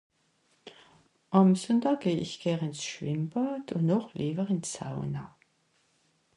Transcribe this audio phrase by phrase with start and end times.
[1.37, 5.25] Àm Sùnndaa geh ich ger ìns Schwimmbàd ùn noch lìewer ìn d'Sauna.